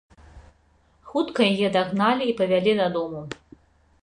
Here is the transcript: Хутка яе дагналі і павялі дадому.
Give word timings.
Хутка 1.11 1.41
яе 1.51 1.69
дагналі 1.77 2.23
і 2.33 2.37
павялі 2.41 2.77
дадому. 2.81 3.21